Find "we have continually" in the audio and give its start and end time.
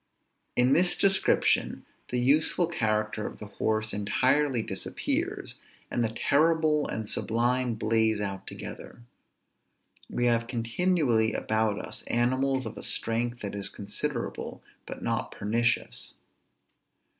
10.09-11.33